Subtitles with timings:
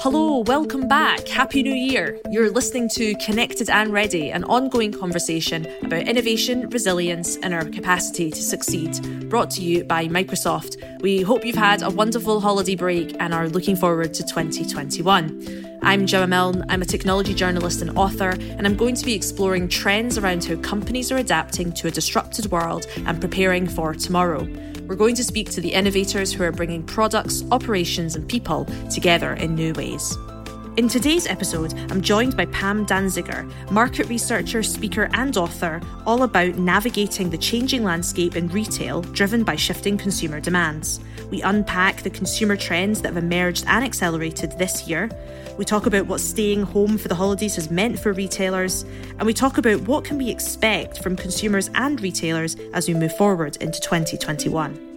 [0.00, 1.26] Hello, welcome back.
[1.26, 2.20] Happy New Year.
[2.30, 8.30] You're listening to Connected and Ready, an ongoing conversation about innovation, resilience, and our capacity
[8.30, 10.76] to succeed, brought to you by Microsoft.
[11.02, 15.80] We hope you've had a wonderful holiday break and are looking forward to 2021.
[15.82, 19.66] I'm Gemma Milne, I'm a technology journalist and author, and I'm going to be exploring
[19.66, 24.46] trends around how companies are adapting to a disrupted world and preparing for tomorrow.
[24.88, 29.34] We're going to speak to the innovators who are bringing products, operations, and people together
[29.34, 30.16] in new ways.
[30.78, 36.54] In today's episode, I'm joined by Pam Danziger, market researcher, speaker, and author, all about
[36.54, 41.00] navigating the changing landscape in retail driven by shifting consumer demands.
[41.32, 45.10] We unpack the consumer trends that have emerged and accelerated this year.
[45.58, 48.84] We talk about what staying home for the holidays has meant for retailers,
[49.18, 53.16] and we talk about what can we expect from consumers and retailers as we move
[53.16, 54.87] forward into 2021.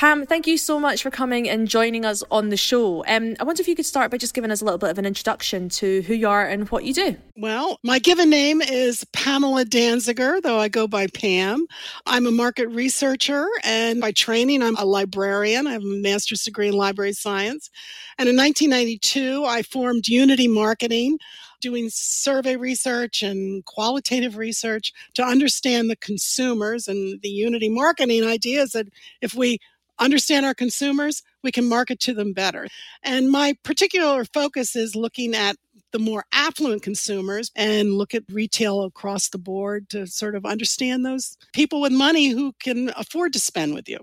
[0.00, 3.04] Pam, thank you so much for coming and joining us on the show.
[3.06, 4.96] Um, I wonder if you could start by just giving us a little bit of
[4.96, 7.18] an introduction to who you are and what you do.
[7.36, 11.66] Well, my given name is Pamela Danziger, though I go by Pam.
[12.06, 15.66] I'm a market researcher, and by training, I'm a librarian.
[15.66, 17.68] I have a master's degree in library science.
[18.16, 21.18] And in 1992, I formed Unity Marketing
[21.60, 28.62] doing survey research and qualitative research to understand the consumers and the unity marketing idea
[28.62, 28.88] is that
[29.20, 29.58] if we
[30.00, 32.66] understand our consumers, we can market to them better.
[33.02, 35.56] And my particular focus is looking at
[35.92, 41.04] the more affluent consumers and look at retail across the board to sort of understand
[41.04, 43.98] those people with money who can afford to spend with you.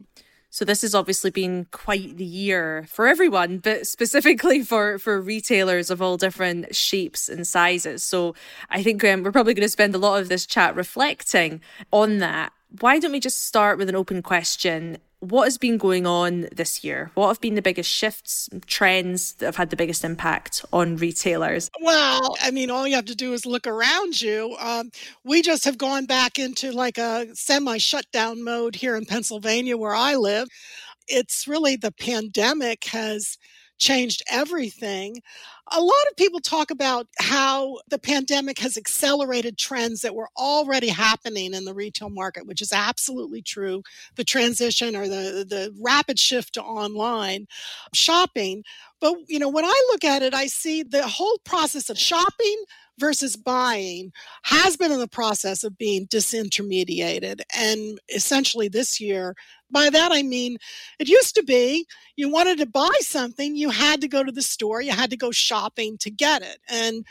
[0.49, 5.89] So this has obviously been quite the year for everyone, but specifically for for retailers
[5.89, 8.01] of all different shapes and sizes.
[8.01, 8.33] So
[8.69, 12.19] I think um, we're probably going to spend a lot of this chat reflecting on
[12.19, 12.53] that.
[12.79, 14.97] Why don't we just start with an open question?
[15.19, 17.11] What has been going on this year?
[17.15, 21.71] What have been the biggest shifts, trends that have had the biggest impact on retailers?
[21.81, 24.55] Well, I mean, all you have to do is look around you.
[24.59, 24.91] Um,
[25.23, 29.95] we just have gone back into like a semi shutdown mode here in Pennsylvania, where
[29.95, 30.47] I live.
[31.07, 33.37] It's really the pandemic has
[33.79, 35.21] changed everything.
[35.71, 40.87] A lot of people talk about how the pandemic has accelerated trends that were already
[40.87, 43.83] happening in the retail market, which is absolutely true.
[44.15, 47.47] The transition or the, the rapid shift to online
[47.93, 48.63] shopping.
[48.99, 52.63] But, you know, when I look at it, I see the whole process of shopping
[52.99, 54.11] versus buying
[54.43, 57.41] has been in the process of being disintermediated.
[57.55, 59.35] And essentially this year,
[59.69, 60.57] by that I mean
[60.99, 61.85] it used to be
[62.15, 65.17] you wanted to buy something, you had to go to the store, you had to
[65.17, 66.59] go shopping to get it.
[66.69, 67.05] And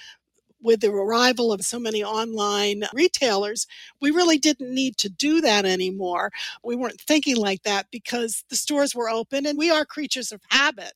[0.62, 3.66] with the arrival of so many online retailers,
[4.00, 6.30] we really didn't need to do that anymore.
[6.64, 10.40] We weren't thinking like that because the stores were open and we are creatures of
[10.48, 10.92] habit.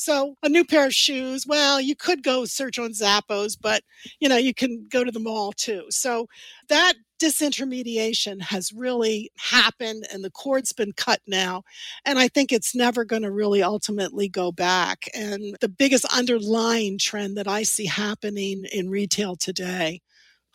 [0.00, 3.82] So a new pair of shoes, well, you could go search on Zappos, but
[4.18, 5.84] you know, you can go to the mall too.
[5.90, 6.26] So
[6.70, 11.64] that disintermediation has really happened and the cord's been cut now.
[12.06, 15.06] And I think it's never going to really ultimately go back.
[15.12, 20.00] And the biggest underlying trend that I see happening in retail today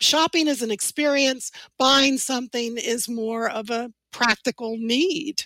[0.00, 5.44] shopping is an experience, buying something is more of a practical need.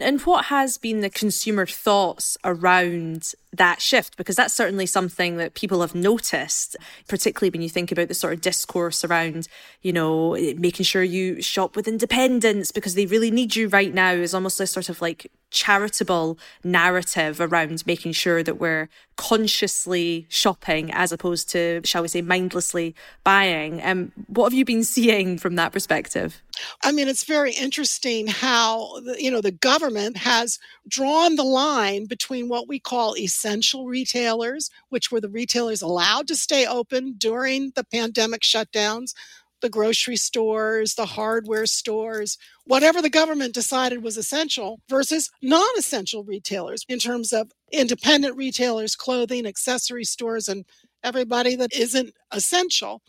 [0.00, 4.16] And what has been the consumer thoughts around that shift?
[4.16, 6.76] Because that's certainly something that people have noticed,
[7.08, 9.48] particularly when you think about the sort of discourse around,
[9.82, 14.12] you know, making sure you shop with independents because they really need you right now
[14.12, 20.90] is almost a sort of like charitable narrative around making sure that we're consciously shopping
[20.92, 23.80] as opposed to, shall we say, mindlessly buying.
[23.82, 26.42] Um, what have you been seeing from that perspective?
[26.82, 32.48] I mean, it's very interesting how, you know, the government has drawn the line between
[32.48, 33.43] what we call essential
[33.86, 39.14] retailers, which were the retailers allowed to stay open during the pandemic shutdowns,
[39.60, 46.22] the grocery stores, the hardware stores, whatever the government decided was essential versus non essential
[46.22, 50.64] retailers in terms of independent retailers, clothing, accessory stores, and
[51.02, 53.02] everybody that isn't essential.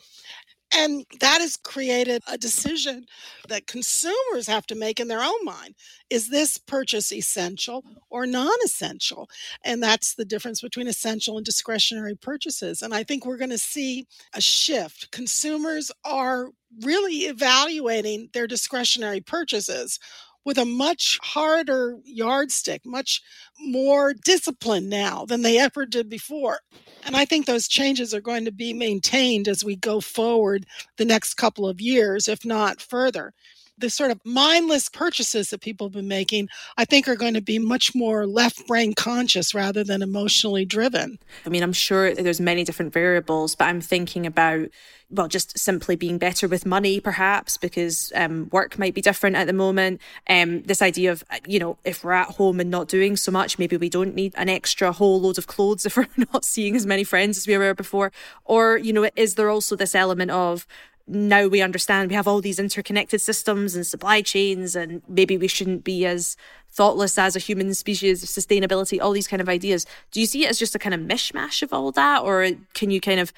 [0.74, 3.06] And that has created a decision
[3.48, 5.76] that consumers have to make in their own mind.
[6.10, 9.30] Is this purchase essential or non essential?
[9.64, 12.82] And that's the difference between essential and discretionary purchases.
[12.82, 15.12] And I think we're going to see a shift.
[15.12, 16.50] Consumers are
[16.82, 20.00] really evaluating their discretionary purchases
[20.46, 23.22] with a much harder yardstick, much
[23.60, 26.60] more discipline now than they ever did before.
[27.04, 30.66] And I think those changes are going to be maintained as we go forward
[30.98, 33.34] the next couple of years, if not further.
[33.78, 37.42] The sort of mindless purchases that people have been making, I think are going to
[37.42, 41.20] be much more left brain conscious rather than emotionally driven.
[41.46, 44.70] I mean, I'm sure there's many different variables, but I'm thinking about
[45.12, 49.46] well, just simply being better with money, perhaps, because um, work might be different at
[49.46, 50.02] the moment.
[50.28, 53.60] Um, this idea of, you know, if we're at home and not doing so much,
[53.60, 56.86] maybe we don't need an extra whole load of clothes if we're not seeing as
[56.86, 58.12] many friends as we were before.
[58.46, 60.66] Or, you know, is there also this element of,
[61.08, 65.48] now we understand we have all these interconnected systems and supply chains, and maybe we
[65.48, 66.36] shouldn't be as
[66.72, 69.86] thoughtless as a human species, of sustainability, all these kind of ideas.
[70.12, 72.90] Do you see it as just a kind of mishmash of all that, or can
[72.90, 73.32] you kind of,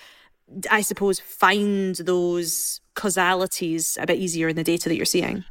[0.71, 5.43] I suppose, find those causalities a bit easier in the data that you're seeing?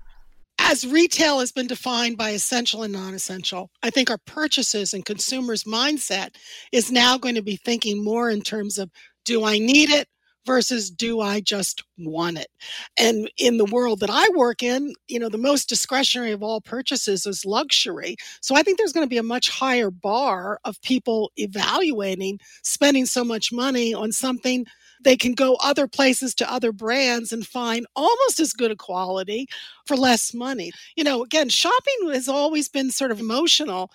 [0.59, 5.05] As retail has been defined by essential and non essential, I think our purchases and
[5.05, 6.31] consumers' mindset
[6.73, 8.91] is now going to be thinking more in terms of
[9.27, 10.09] do I need it?
[10.47, 12.49] Versus do I just want it?
[12.97, 16.61] And in the world that I work in, you know, the most discretionary of all
[16.61, 18.17] purchases is luxury.
[18.41, 23.07] So I think there's going to be a much higher bar of people evaluating spending
[23.07, 24.65] so much money on something
[25.03, 29.47] they can go other places to other brands and find almost as good a quality
[29.87, 30.73] for less money.
[30.97, 33.91] You know, again, shopping has always been sort of emotional.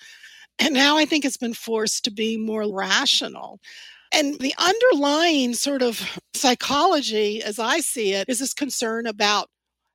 [0.59, 3.59] And now I think it's been forced to be more rational.
[4.13, 9.47] And the underlying sort of psychology, as I see it, is this concern about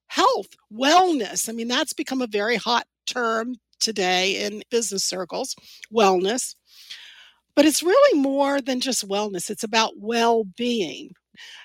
[0.09, 1.49] health, wellness.
[1.49, 5.55] I mean, that's become a very hot term today in business circles
[5.95, 6.55] wellness.
[7.55, 11.13] But it's really more than just wellness, it's about well being.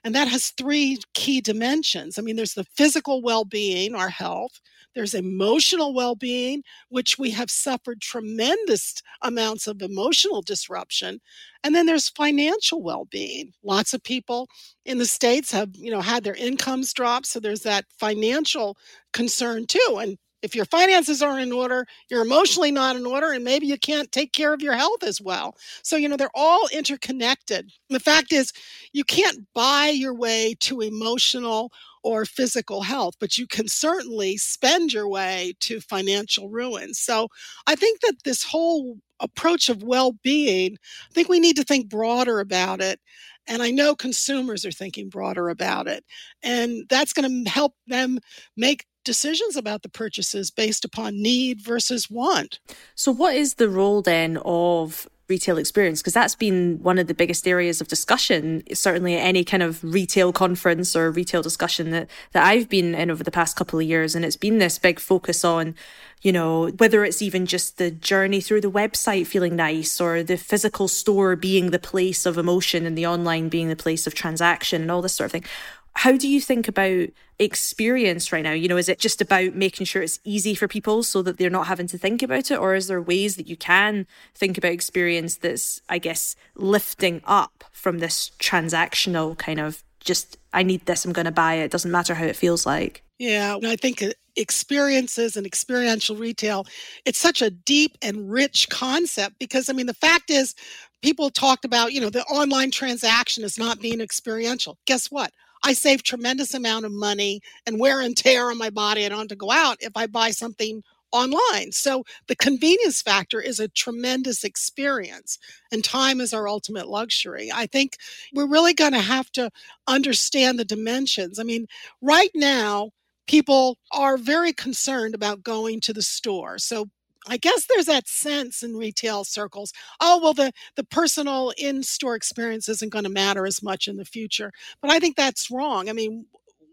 [0.03, 2.17] And that has three key dimensions.
[2.17, 4.59] I mean, there's the physical well being, our health,
[4.93, 11.21] there's emotional well being, which we have suffered tremendous amounts of emotional disruption.
[11.63, 13.53] And then there's financial well being.
[13.63, 14.47] Lots of people
[14.85, 17.25] in the States have, you know, had their incomes drop.
[17.25, 18.77] So there's that financial
[19.13, 19.97] concern too.
[20.01, 22.31] And if your finances aren't in order, you're mm-hmm.
[22.31, 25.55] emotionally not in order, and maybe you can't take care of your health as well.
[25.83, 27.71] So, you know, they're all interconnected.
[27.89, 28.51] The fact is,
[28.93, 31.71] you can't buy your way to emotional
[32.03, 36.93] or physical health, but you can certainly spend your way to financial ruin.
[36.93, 37.27] So,
[37.67, 40.77] I think that this whole approach of well being,
[41.09, 42.99] I think we need to think broader about it.
[43.47, 46.05] And I know consumers are thinking broader about it.
[46.43, 48.19] And that's going to help them
[48.55, 52.59] make decisions about the purchases based upon need versus want.
[52.95, 56.01] So, what is the role then of retail experience?
[56.01, 59.83] Because that's been one of the biggest areas of discussion, certainly at any kind of
[59.83, 63.85] retail conference or retail discussion that, that I've been in over the past couple of
[63.85, 64.13] years.
[64.13, 65.73] And it's been this big focus on,
[66.21, 70.37] you know, whether it's even just the journey through the website feeling nice or the
[70.37, 74.81] physical store being the place of emotion and the online being the place of transaction
[74.81, 75.45] and all this sort of thing
[75.93, 78.51] how do you think about experience right now?
[78.53, 81.49] You know, is it just about making sure it's easy for people so that they're
[81.49, 82.57] not having to think about it?
[82.57, 87.63] Or is there ways that you can think about experience that's, I guess, lifting up
[87.71, 91.91] from this transactional kind of just, I need this, I'm going to buy it, doesn't
[91.91, 93.03] matter how it feels like?
[93.19, 96.65] Yeah, I think uh, experiences and experiential retail,
[97.05, 100.55] it's such a deep and rich concept because, I mean, the fact is,
[101.03, 104.77] people talked about, you know, the online transaction is not being experiential.
[104.85, 105.31] Guess what?
[105.63, 109.05] I save tremendous amount of money and wear and tear on my body.
[109.05, 111.71] I don't have to go out if I buy something online.
[111.71, 115.37] So the convenience factor is a tremendous experience,
[115.71, 117.51] and time is our ultimate luxury.
[117.53, 117.97] I think
[118.33, 119.51] we're really going to have to
[119.87, 121.37] understand the dimensions.
[121.37, 121.67] I mean,
[122.01, 122.91] right now,
[123.27, 126.57] people are very concerned about going to the store.
[126.57, 126.89] So
[127.27, 129.73] I guess there's that sense in retail circles.
[129.99, 133.97] Oh, well, the, the personal in store experience isn't going to matter as much in
[133.97, 134.51] the future.
[134.81, 135.89] But I think that's wrong.
[135.89, 136.25] I mean,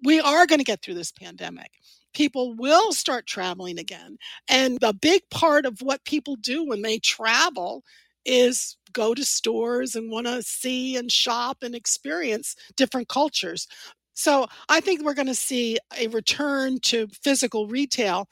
[0.05, 1.73] we are going to get through this pandemic.
[2.15, 4.17] People will start traveling again.
[4.49, 7.85] And a big part of what people do when they travel
[8.25, 13.67] is go to stores and want to see and shop and experience different cultures.
[14.15, 18.29] So I think we're going to see a return to physical retail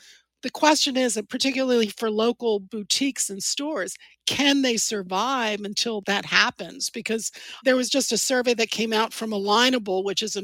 [0.46, 6.88] the question is, particularly for local boutiques and stores, can they survive until that happens?
[6.88, 7.32] Because
[7.64, 10.36] there was just a survey that came out from Alignable, which is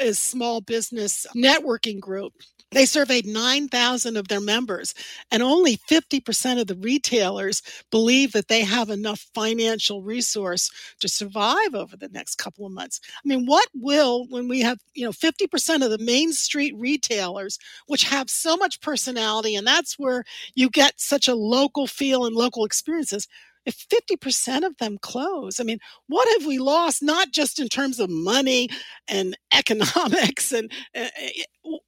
[0.00, 2.32] a small business networking group
[2.74, 4.94] they surveyed 9,000 of their members,
[5.30, 11.74] and only 50% of the retailers believe that they have enough financial resource to survive
[11.74, 13.00] over the next couple of months.
[13.24, 17.58] I mean, what will, when we have, you know, 50% of the main street retailers,
[17.86, 22.36] which have so much personality, and that's where you get such a local feel and
[22.36, 23.28] local experiences,
[23.66, 25.78] if 50% of them close, I mean,
[26.08, 28.68] what have we lost, not just in terms of money
[29.08, 31.06] and economics, and uh,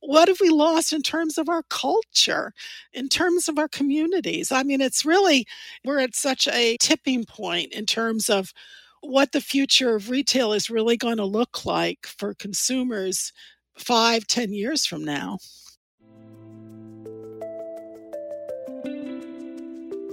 [0.00, 2.52] what have we lost in terms of our culture,
[2.92, 4.50] in terms of our communities?
[4.52, 5.46] I mean, it's really,
[5.84, 8.52] we're at such a tipping point in terms of
[9.00, 13.32] what the future of retail is really going to look like for consumers
[13.76, 15.38] five, ten years from now.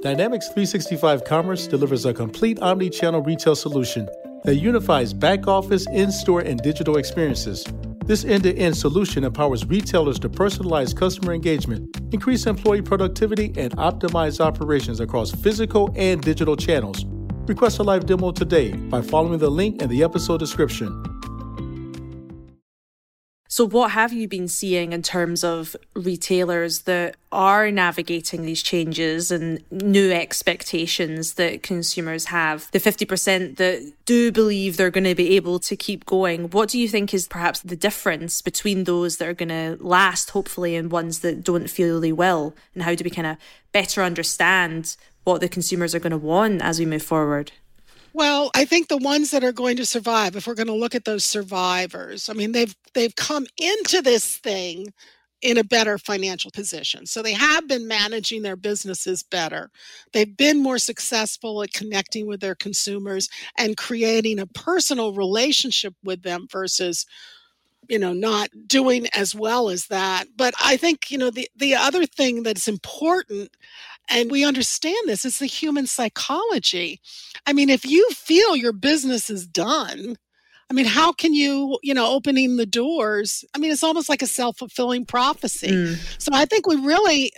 [0.03, 4.09] Dynamics 365 Commerce delivers a complete omni channel retail solution
[4.43, 7.65] that unifies back office, in store, and digital experiences.
[8.05, 13.73] This end to end solution empowers retailers to personalize customer engagement, increase employee productivity, and
[13.77, 17.05] optimize operations across physical and digital channels.
[17.47, 21.12] Request a live demo today by following the link in the episode description.
[23.53, 29.29] So, what have you been seeing in terms of retailers that are navigating these changes
[29.29, 32.71] and new expectations that consumers have?
[32.71, 36.79] The 50% that do believe they're going to be able to keep going, what do
[36.79, 40.91] you think is perhaps the difference between those that are going to last, hopefully, and
[40.91, 42.55] ones that don't feel they will?
[42.73, 43.37] And how do we kind of
[43.71, 47.51] better understand what the consumers are going to want as we move forward?
[48.13, 50.93] Well, I think the ones that are going to survive, if we're going to look
[50.95, 54.93] at those survivors, I mean, they've they've come into this thing
[55.41, 57.05] in a better financial position.
[57.05, 59.69] So they have been managing their businesses better.
[60.13, 63.27] They've been more successful at connecting with their consumers
[63.57, 67.05] and creating a personal relationship with them versus
[67.89, 71.75] you know not doing as well as that but i think you know the the
[71.75, 73.49] other thing that's important
[74.09, 75.25] and we understand this.
[75.25, 76.99] It's the human psychology.
[77.45, 80.17] I mean, if you feel your business is done,
[80.69, 83.45] I mean, how can you, you know, opening the doors?
[83.55, 85.67] I mean, it's almost like a self fulfilling prophecy.
[85.67, 86.21] Mm.
[86.21, 87.31] So I think we really,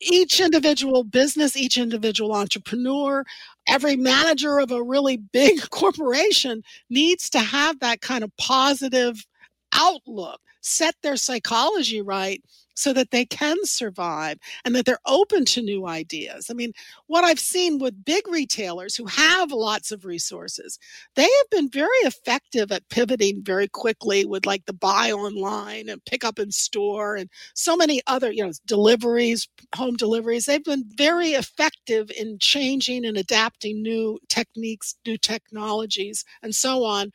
[0.00, 3.24] each individual business, each individual entrepreneur,
[3.68, 9.26] every manager of a really big corporation needs to have that kind of positive
[9.74, 12.42] outlook, set their psychology right
[12.80, 16.48] so that they can survive and that they're open to new ideas.
[16.50, 16.72] I mean,
[17.06, 20.78] what I've seen with big retailers who have lots of resources,
[21.14, 26.04] they have been very effective at pivoting very quickly with like the buy online and
[26.04, 30.46] pick up in store and so many other, you know, deliveries, home deliveries.
[30.46, 37.12] They've been very effective in changing and adapting new techniques, new technologies, and so on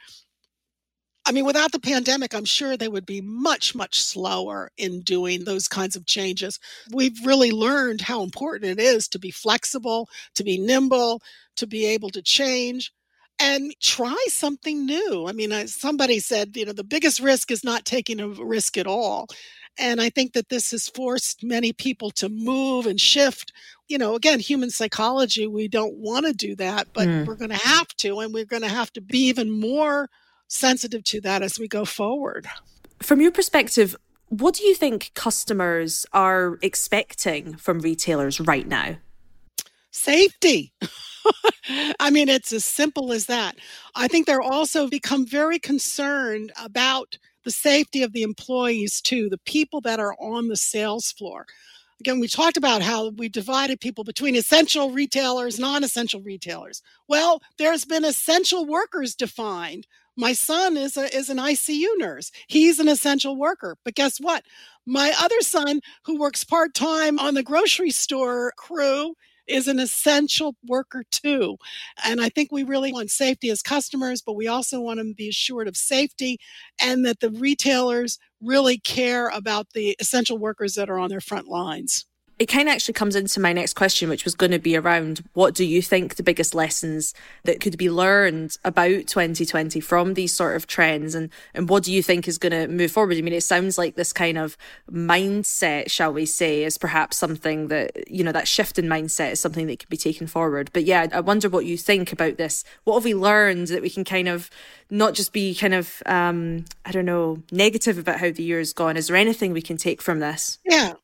[1.28, 5.44] I mean, without the pandemic, I'm sure they would be much, much slower in doing
[5.44, 6.60] those kinds of changes.
[6.92, 11.22] We've really learned how important it is to be flexible, to be nimble,
[11.56, 12.92] to be able to change
[13.40, 15.26] and try something new.
[15.28, 18.88] I mean, somebody said, you know, the biggest risk is not taking a risk at
[18.88, 19.28] all.
[19.78, 23.52] And I think that this has forced many people to move and shift.
[23.88, 27.26] You know, again, human psychology, we don't want to do that, but mm.
[27.26, 28.20] we're going to have to.
[28.20, 30.10] And we're going to have to be even more
[30.48, 32.48] sensitive to that as we go forward.
[33.02, 33.96] From your perspective,
[34.30, 38.98] what do you think customers are expecting from retailers right now?
[39.92, 40.74] Safety.
[42.00, 43.56] I mean, it's as simple as that.
[43.96, 49.38] I think they're also become very concerned about the safety of the employees too, the
[49.40, 51.46] people that are on the sales floor.
[52.00, 56.82] Again, we talked about how we divided people between essential retailers, non essential retailers.
[57.08, 62.32] Well, there's been essential workers defined my son is a, is an ICU nurse.
[62.48, 63.78] He's an essential worker.
[63.84, 64.44] But guess what?
[64.86, 69.16] My other son, who works part time on the grocery store crew,
[69.48, 71.58] is an essential worker too.
[72.04, 75.30] And I think we really want safety as customers, but we also want to be
[75.30, 76.40] assured of safety
[76.82, 81.48] and that the retailers really care about the essential workers that are on their front
[81.48, 82.06] lines
[82.38, 85.24] it kind of actually comes into my next question, which was going to be around
[85.34, 87.14] what do you think the biggest lessons
[87.46, 91.94] that could be learned about 2020 from these sort of trends and, and what do
[91.94, 93.18] you think is going to move forward?
[93.18, 94.58] I mean, it sounds like this kind of
[94.92, 99.40] mindset, shall we say, is perhaps something that, you know, that shift in mindset is
[99.40, 100.70] something that could be taken forward.
[100.74, 102.66] But yeah, I wonder what you think about this.
[102.84, 104.50] What have we learned that we can kind of
[104.90, 108.98] not just be kind of, um, I don't know, negative about how the year's gone?
[108.98, 110.60] Is there anything we can take from this?
[110.66, 110.96] Yeah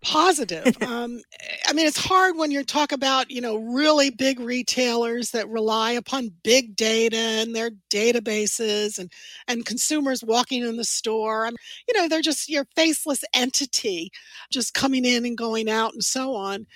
[0.00, 0.80] positive.
[0.82, 1.20] um,
[1.66, 5.92] I mean, it's hard when you talk about, you know, really big retailers that rely
[5.92, 9.10] upon big data and their databases and,
[9.46, 11.46] and consumers walking in the store.
[11.46, 11.56] I mean,
[11.88, 14.10] you know, they're just your faceless entity
[14.50, 16.66] just coming in and going out and so on.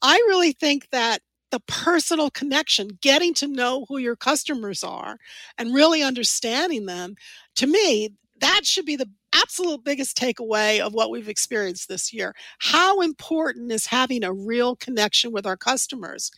[0.00, 1.20] I really think that
[1.50, 5.18] the personal connection, getting to know who your customers are
[5.56, 7.16] and really understanding them,
[7.56, 9.10] to me, that should be the
[9.42, 12.34] absolute biggest takeaway of what we've experienced this year.
[12.58, 16.30] How important is having a real connection with our customers?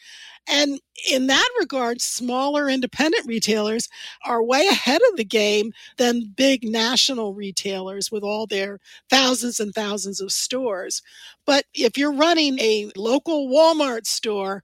[0.48, 3.88] And in that regard, smaller independent retailers
[4.24, 9.74] are way ahead of the game than big national retailers with all their thousands and
[9.74, 11.02] thousands of stores.
[11.46, 14.62] But if you're running a local Walmart store,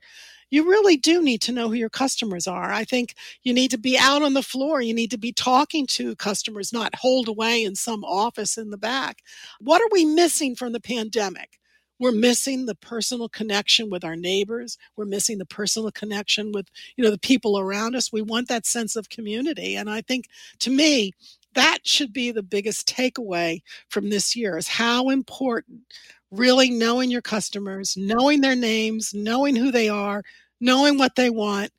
[0.50, 2.73] you really do need to know who your customers are.
[2.73, 4.81] I think you need to be out on the floor.
[4.81, 8.79] You need to be talking to customers, not hold away in some office in the
[8.79, 9.23] back.
[9.61, 11.59] What are we missing from the pandemic?
[11.99, 14.76] We're missing the personal connection with our neighbors.
[14.97, 18.12] We're missing the personal connection with, you know, the people around us.
[18.12, 19.76] We want that sense of community.
[19.76, 20.26] And I think
[20.61, 21.12] to me,
[21.55, 25.81] that should be the biggest takeaway from this year is how important
[26.30, 30.23] really knowing your customers, knowing their names, knowing who they are,
[30.61, 31.71] knowing what they want,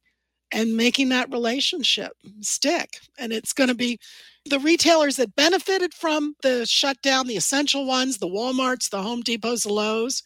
[0.52, 3.00] and making that relationship stick.
[3.18, 4.00] And it's going to be
[4.46, 9.64] the retailers that benefited from the shutdown, the essential ones, the Walmarts, the Home Depots,
[9.64, 10.24] the Lowe's,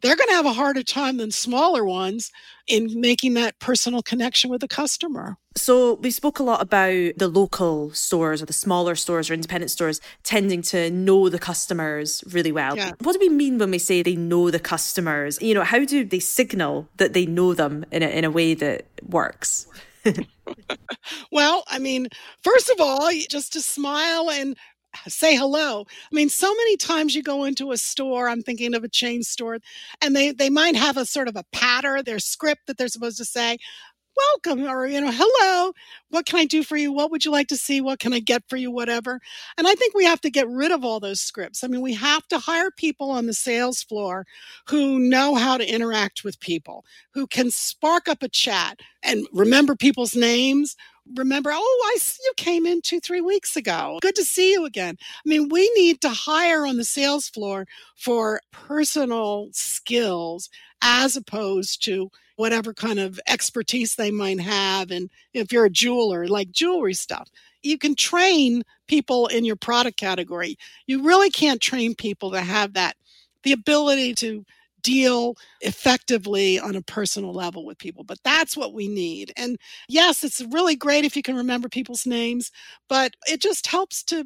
[0.00, 2.30] they're going to have a harder time than smaller ones
[2.66, 5.36] in making that personal connection with the customer.
[5.56, 9.70] So, we spoke a lot about the local stores or the smaller stores or independent
[9.70, 12.76] stores tending to know the customers really well.
[12.76, 12.92] Yeah.
[13.00, 15.40] What do we mean when we say they know the customers?
[15.42, 18.54] You know, how do they signal that they know them in a, in a way
[18.54, 19.66] that works?
[21.32, 22.08] well, I mean,
[22.42, 24.56] first of all, just to smile and
[25.06, 25.84] say hello.
[25.90, 29.22] I mean, so many times you go into a store, I'm thinking of a chain
[29.22, 29.58] store,
[30.00, 33.18] and they, they might have a sort of a patter, their script that they're supposed
[33.18, 33.58] to say,
[34.16, 35.72] welcome or you know hello
[36.10, 36.90] what can i do for you?
[36.90, 37.80] What would you like to see?
[37.80, 38.70] What can i get for you?
[38.70, 39.20] whatever.
[39.56, 41.62] And i think we have to get rid of all those scripts.
[41.62, 44.26] I mean we have to hire people on the sales floor
[44.66, 49.76] who know how to interact with people who can spark up a chat and remember
[49.76, 50.76] people's names
[51.14, 53.98] remember, oh, I you came in two, three weeks ago.
[54.02, 54.96] Good to see you again.
[55.00, 60.48] I mean, we need to hire on the sales floor for personal skills
[60.82, 64.90] as opposed to whatever kind of expertise they might have.
[64.90, 67.28] And if you're a jeweler, like jewelry stuff,
[67.62, 70.56] you can train people in your product category.
[70.86, 72.96] You really can't train people to have that,
[73.42, 74.44] the ability to
[74.82, 78.04] deal effectively on a personal level with people.
[78.04, 79.32] But that's what we need.
[79.36, 82.50] And yes, it's really great if you can remember people's names,
[82.88, 84.24] but it just helps to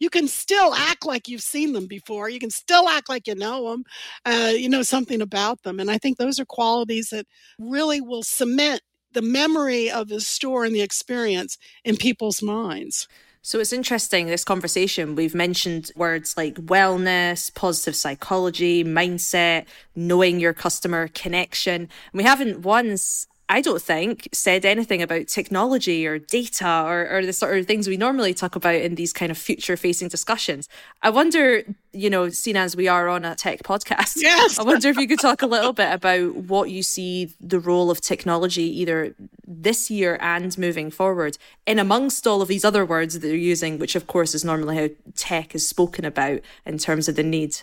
[0.00, 2.28] you can still act like you've seen them before.
[2.28, 3.84] You can still act like you know them,
[4.24, 5.80] uh, you know something about them.
[5.80, 7.26] And I think those are qualities that
[7.58, 8.80] really will cement
[9.12, 13.08] the memory of the store and the experience in people's minds.
[13.42, 15.14] So it's interesting, this conversation.
[15.14, 21.82] We've mentioned words like wellness, positive psychology, mindset, knowing your customer, connection.
[21.82, 27.24] And we haven't once I don't think, said anything about technology or data or, or
[27.24, 30.68] the sort of things we normally talk about in these kind of future facing discussions.
[31.02, 34.58] I wonder, you know, seeing as we are on a tech podcast, yes.
[34.58, 37.90] I wonder if you could talk a little bit about what you see the role
[37.90, 39.14] of technology either
[39.46, 43.78] this year and moving forward in amongst all of these other words that they're using,
[43.78, 47.56] which of course is normally how tech is spoken about in terms of the need.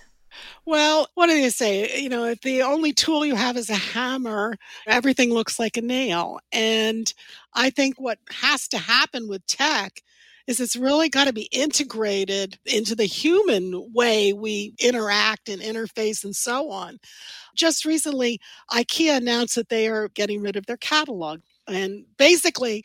[0.66, 2.02] Well, what do they say?
[2.02, 4.56] You know, if the only tool you have is a hammer,
[4.88, 6.40] everything looks like a nail.
[6.52, 7.12] And
[7.54, 10.02] I think what has to happen with tech
[10.48, 16.24] is it's really got to be integrated into the human way we interact and interface
[16.24, 17.00] and so on.
[17.56, 18.40] Just recently,
[18.72, 21.42] IKEA announced that they are getting rid of their catalog.
[21.68, 22.84] And basically,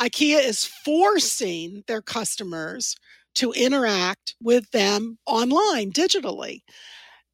[0.00, 2.96] IKEA is forcing their customers
[3.36, 6.60] to interact with them online digitally.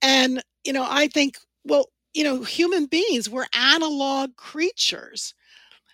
[0.03, 5.35] And, you know, I think, well, you know, human beings, we're analog creatures.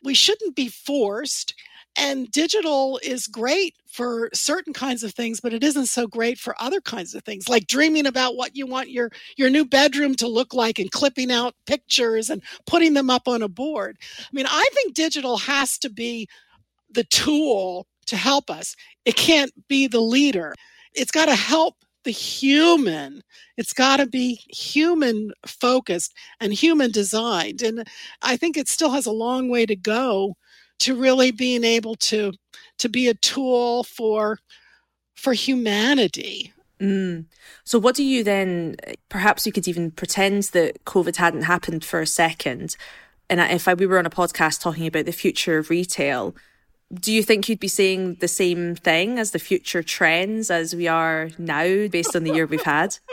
[0.05, 1.55] We shouldn't be forced.
[1.97, 6.55] And digital is great for certain kinds of things, but it isn't so great for
[6.59, 10.27] other kinds of things, like dreaming about what you want your, your new bedroom to
[10.27, 13.99] look like and clipping out pictures and putting them up on a board.
[14.21, 16.29] I mean, I think digital has to be
[16.91, 18.77] the tool to help us.
[19.05, 20.55] It can't be the leader.
[20.95, 23.23] It's got to help the human.
[23.57, 27.63] It's got to be human focused and human designed.
[27.63, 27.87] And
[28.23, 30.37] I think it still has a long way to go
[30.81, 32.33] to really being able to
[32.79, 34.39] to be a tool for
[35.15, 36.53] for humanity.
[36.81, 37.27] Mm.
[37.65, 38.77] So, what do you then?
[39.09, 42.77] Perhaps you could even pretend that COVID hadn't happened for a second,
[43.31, 46.35] and if I, we were on a podcast talking about the future of retail,
[46.95, 50.89] do you think you'd be saying the same thing as the future trends as we
[50.89, 52.99] are now based on the year we've had?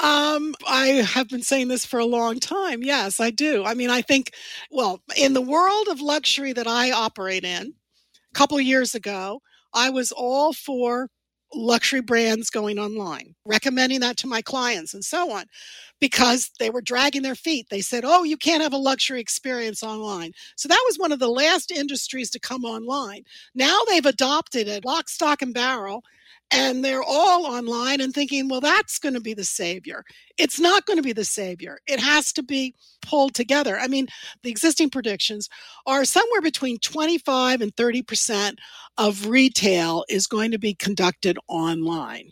[0.00, 2.82] Um, I have been saying this for a long time.
[2.82, 3.64] Yes, I do.
[3.64, 4.32] I mean, I think,
[4.70, 9.40] well, in the world of luxury that I operate in, a couple years ago,
[9.72, 11.08] I was all for
[11.54, 15.44] luxury brands going online, recommending that to my clients and so on,
[16.00, 17.68] because they were dragging their feet.
[17.70, 20.32] They said, Oh, you can't have a luxury experience online.
[20.56, 23.22] So that was one of the last industries to come online.
[23.54, 26.02] Now they've adopted it lock, stock, and barrel
[26.50, 30.04] and they're all online and thinking, well, that's going to be the savior.
[30.38, 31.78] It's not going to be the savior.
[31.86, 33.78] It has to be pulled together.
[33.78, 34.06] I mean,
[34.42, 35.48] the existing predictions
[35.86, 38.56] are somewhere between 25 and 30%
[38.98, 42.30] of retail is going to be conducted online.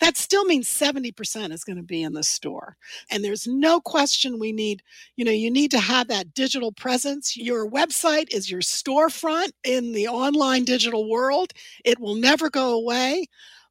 [0.00, 2.76] That still means 70% is going to be in the store.
[3.10, 4.82] And there's no question we need,
[5.16, 7.36] you know, you need to have that digital presence.
[7.36, 11.52] Your website is your storefront in the online digital world.
[11.84, 13.26] It will never go away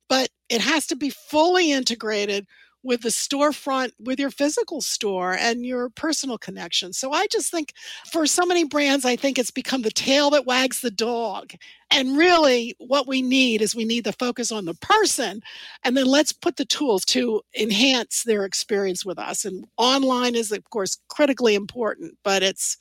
[0.10, 2.46] but it has to be fully integrated
[2.84, 6.94] with the storefront, with your physical store and your personal connection.
[6.94, 7.74] So I just think
[8.12, 11.54] for so many brands, I think it's become the tail that wags the dog.
[11.90, 15.42] And really, what we need is we need the focus on the person,
[15.84, 19.46] and then let's put the tools to enhance their experience with us.
[19.46, 22.78] And online is, of course, critically important, but it's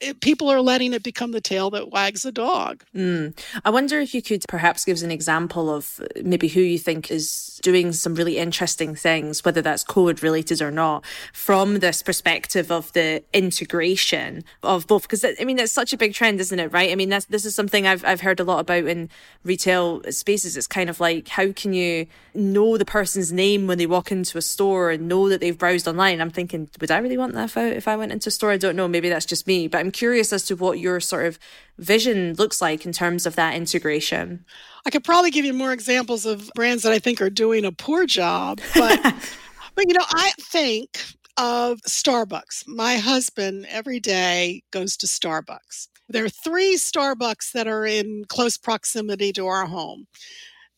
[0.00, 2.84] it, people are letting it become the tail that wags the dog.
[2.94, 3.38] Mm.
[3.64, 7.10] I wonder if you could perhaps give us an example of maybe who you think
[7.10, 12.70] is doing some really interesting things, whether that's COVID related or not, from this perspective
[12.70, 15.02] of the integration of both.
[15.02, 16.72] Because I mean, it's such a big trend, isn't it?
[16.72, 16.90] Right?
[16.90, 19.10] I mean, this is something I've I've heard a lot about in
[19.44, 20.56] retail spaces.
[20.56, 24.38] It's kind of like how can you know the person's name when they walk into
[24.38, 26.20] a store and know that they've browsed online?
[26.20, 28.50] I'm thinking, would I really want that if I, if I went into a store?
[28.50, 28.88] I don't know.
[28.88, 31.36] Maybe that's just me, but I'm curious as to what your sort of
[31.76, 34.44] vision looks like in terms of that integration.
[34.86, 37.72] I could probably give you more examples of brands that I think are doing a
[37.72, 39.02] poor job, but
[39.74, 40.90] but you know, I think
[41.36, 42.68] of Starbucks.
[42.68, 45.88] My husband every day goes to Starbucks.
[46.08, 50.06] There are three Starbucks that are in close proximity to our home,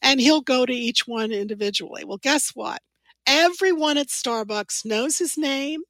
[0.00, 2.04] and he'll go to each one individually.
[2.06, 2.80] Well, guess what?
[3.26, 5.82] Everyone at Starbucks knows his name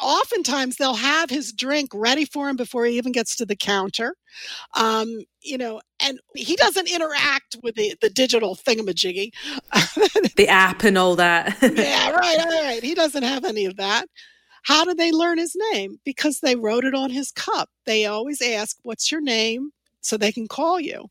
[0.00, 4.14] oftentimes they'll have his drink ready for him before he even gets to the counter.
[4.74, 9.30] Um, you know, and he doesn't interact with the, the digital thingamajiggy.
[10.36, 11.56] the app and all that.
[11.62, 12.82] yeah, right, all right.
[12.82, 14.06] He doesn't have any of that.
[14.62, 15.98] How did they learn his name?
[16.04, 17.70] Because they wrote it on his cup.
[17.86, 19.70] They always ask, What's your name?
[20.06, 21.06] so they can call you.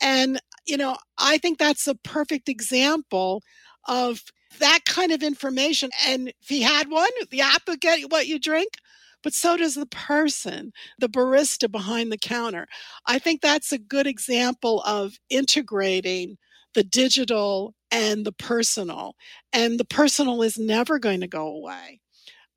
[0.00, 3.42] And, you know, I think that's a perfect example
[3.86, 4.22] of
[4.58, 5.90] that kind of information.
[6.06, 8.74] And if he had one, the app would get what you drink,
[9.22, 12.66] but so does the person, the barista behind the counter.
[13.06, 16.36] I think that's a good example of integrating
[16.74, 19.14] the digital and the personal.
[19.52, 22.00] And the personal is never going to go away.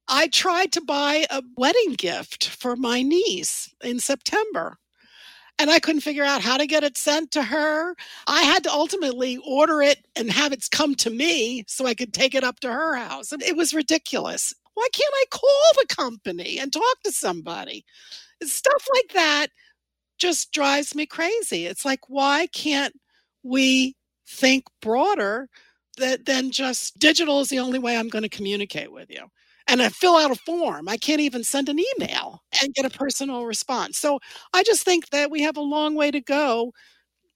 [0.08, 4.78] I tried to buy a wedding gift for my niece in September
[5.60, 7.96] and I couldn't figure out how to get it sent to her.
[8.28, 12.14] I had to ultimately order it and have it come to me so I could
[12.14, 13.32] take it up to her house.
[13.32, 14.54] And it was ridiculous.
[14.76, 17.84] Why can't I call the company and talk to somebody?
[18.44, 19.48] Stuff like that
[20.20, 21.66] just drives me crazy.
[21.66, 22.94] It's like, why can't
[23.44, 23.96] we
[24.28, 25.50] think broader
[25.98, 29.26] that, than just digital is the only way I'm going to communicate with you?
[29.68, 30.88] And I fill out a form.
[30.88, 33.98] I can't even send an email and get a personal response.
[33.98, 34.20] So
[34.54, 36.74] I just think that we have a long way to go.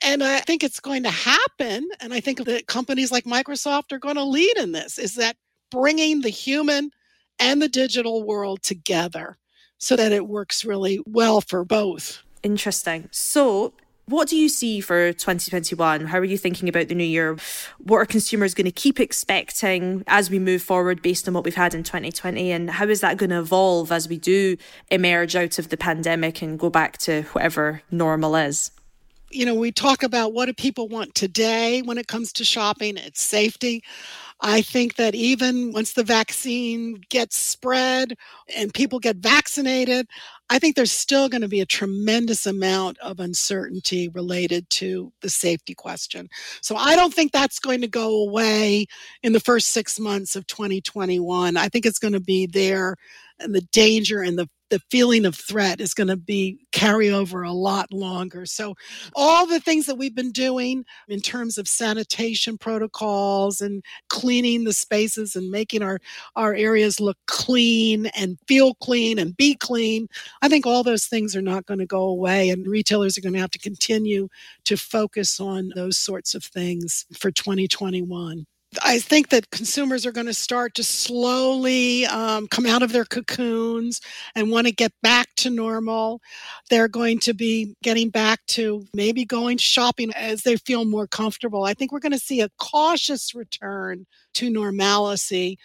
[0.03, 1.87] And I think it's going to happen.
[1.99, 5.35] And I think that companies like Microsoft are going to lead in this is that
[5.69, 6.91] bringing the human
[7.39, 9.37] and the digital world together
[9.77, 12.21] so that it works really well for both.
[12.43, 13.09] Interesting.
[13.11, 13.73] So,
[14.05, 16.07] what do you see for 2021?
[16.07, 17.37] How are you thinking about the new year?
[17.77, 21.55] What are consumers going to keep expecting as we move forward based on what we've
[21.55, 22.51] had in 2020?
[22.51, 24.57] And how is that going to evolve as we do
[24.89, 28.71] emerge out of the pandemic and go back to whatever normal is?
[29.29, 32.97] You know, we talk about what do people want today when it comes to shopping?
[32.97, 33.81] It's safety.
[34.41, 38.17] I think that even once the vaccine gets spread
[38.55, 40.07] and people get vaccinated,
[40.51, 45.29] I think there's still going to be a tremendous amount of uncertainty related to the
[45.29, 46.27] safety question.
[46.61, 48.87] So I don't think that's going to go away
[49.23, 51.55] in the first six months of 2021.
[51.55, 52.97] I think it's going to be there
[53.39, 57.43] and the danger and the the feeling of threat is going to be carry over
[57.43, 58.45] a lot longer.
[58.45, 58.73] So
[59.15, 64.73] all the things that we've been doing in terms of sanitation protocols and cleaning the
[64.73, 65.99] spaces and making our,
[66.37, 70.07] our areas look clean and feel clean and be clean,
[70.41, 73.33] I think all those things are not going to go away and retailers are going
[73.33, 74.29] to have to continue
[74.63, 78.45] to focus on those sorts of things for 2021.
[78.81, 83.03] I think that consumers are going to start to slowly um, come out of their
[83.03, 83.99] cocoons
[84.33, 86.21] and want to get back to normal.
[86.69, 91.65] They're going to be getting back to maybe going shopping as they feel more comfortable.
[91.65, 94.05] I think we're going to see a cautious return
[94.35, 95.59] to normalcy.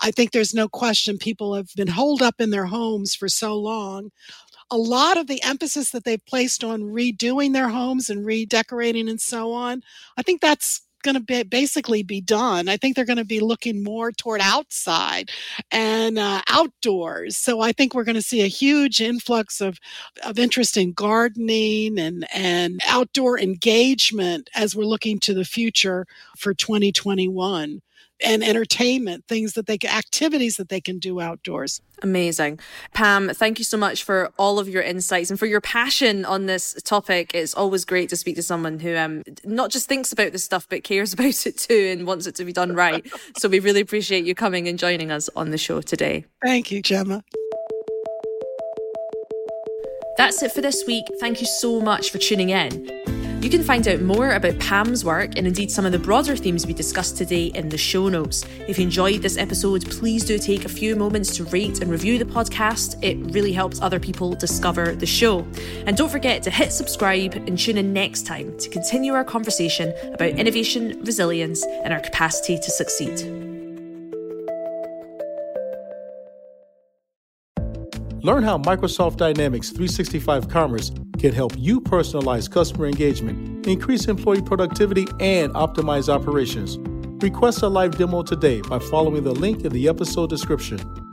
[0.00, 3.58] I think there's no question people have been holed up in their homes for so
[3.58, 4.10] long
[4.70, 9.20] a lot of the emphasis that they've placed on redoing their homes and redecorating and
[9.20, 9.82] so on,
[10.16, 12.68] I think that's going to be basically be done.
[12.68, 15.30] I think they're going to be looking more toward outside
[15.70, 17.36] and uh, outdoors.
[17.36, 19.78] So I think we're going to see a huge influx of
[20.24, 26.54] of interest in gardening and and outdoor engagement as we're looking to the future for
[26.54, 27.80] 2021
[28.22, 31.80] and entertainment, things that they can, activities that they can do outdoors.
[32.02, 32.60] Amazing.
[32.92, 36.46] Pam, thank you so much for all of your insights and for your passion on
[36.46, 37.32] this topic.
[37.34, 40.66] It's always great to speak to someone who um, not just thinks about this stuff,
[40.68, 43.06] but cares about it too and wants it to be done right.
[43.36, 46.24] so we really appreciate you coming and joining us on the show today.
[46.42, 47.24] Thank you, Gemma.
[50.16, 51.06] That's it for this week.
[51.18, 53.23] Thank you so much for tuning in.
[53.44, 56.66] You can find out more about Pam's work and indeed some of the broader themes
[56.66, 58.42] we discussed today in the show notes.
[58.66, 62.16] If you enjoyed this episode, please do take a few moments to rate and review
[62.16, 62.96] the podcast.
[63.04, 65.46] It really helps other people discover the show.
[65.84, 69.92] And don't forget to hit subscribe and tune in next time to continue our conversation
[70.14, 73.53] about innovation, resilience, and our capacity to succeed.
[78.24, 85.06] Learn how Microsoft Dynamics 365 Commerce can help you personalize customer engagement, increase employee productivity,
[85.20, 86.78] and optimize operations.
[87.22, 91.03] Request a live demo today by following the link in the episode description.